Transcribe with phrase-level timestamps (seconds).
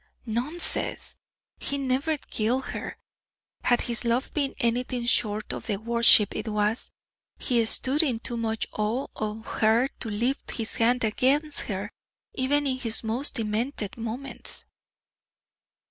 [0.25, 1.15] "Nonsense!
[1.59, 2.97] he never killed her.
[3.63, 6.89] Had his love been anything short of the worship it was,
[7.37, 11.91] he stood in too much awe of her to lift his hand against her,
[12.33, 14.65] even in his most demented moments."